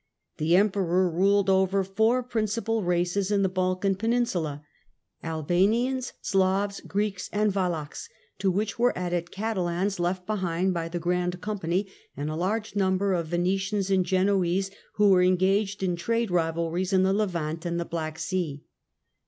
The 0.37 0.55
Emperor 0.55 1.07
ruled 1.11 1.47
over 1.47 1.83
four 1.83 2.23
principal 2.23 2.81
races 2.81 3.29
in 3.29 3.43
the 3.43 3.47
Balkan 3.47 3.93
Peninsula, 3.93 4.65
Albanians, 5.23 6.13
Slavs, 6.23 6.79
Greeks, 6.81 7.29
and 7.31 7.53
Wallachs, 7.53 8.09
to 8.39 8.49
which 8.49 8.79
were 8.79 8.97
added 8.97 9.29
Catalans 9.29 9.99
left 9.99 10.25
behind 10.25 10.73
by 10.73 10.89
the 10.89 10.97
Grand 10.97 11.39
Company, 11.39 11.85
and 12.17 12.31
a 12.31 12.35
large 12.35 12.75
number 12.75 13.13
of 13.13 13.27
Venetians 13.27 13.91
and 13.91 14.03
Genoese, 14.03 14.71
who 14.95 15.09
were 15.11 15.21
engaged 15.21 15.83
in 15.83 15.95
trade 15.95 16.31
rivalries 16.31 16.93
in 16.93 17.03
the 17.03 17.13
Levant 17.13 17.63
and 17.63 17.79
the 17.79 17.85
Black 17.85 18.17
Sea. 18.17 18.63